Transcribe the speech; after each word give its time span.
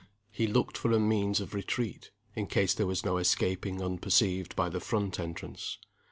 He 0.31 0.47
looked 0.47 0.79
for 0.79 0.91
a 0.93 0.99
means 0.99 1.39
of 1.39 1.53
retreat, 1.53 2.09
in 2.35 2.47
case 2.47 2.73
there 2.73 2.87
was 2.87 3.05
no 3.05 3.17
escaping 3.17 3.83
unperceived 3.83 4.55
by 4.55 4.67
the 4.67 4.79
front 4.79 5.19
entrance. 5.19 5.77